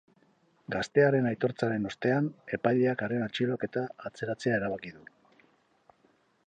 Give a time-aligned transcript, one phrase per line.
[0.75, 5.05] Gaztearen aitortzaren ostean, epaileak haren atxiloketa atzeratzea erabaki du.